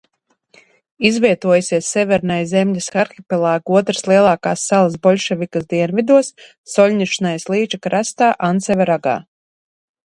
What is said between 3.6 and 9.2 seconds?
otras lielākās salas Boļševikas dienvidos, Solņečnajas līča krastā Anceva ragā.